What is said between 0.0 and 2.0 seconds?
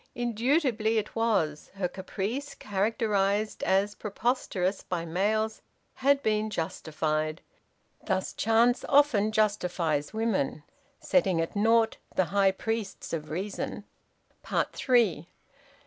Indubitably it was. Her